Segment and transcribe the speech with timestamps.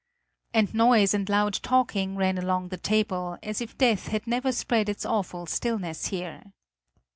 [0.51, 4.89] And noise and loud talking ran along the table, as if death had never spread
[4.89, 6.53] its awful stillness here.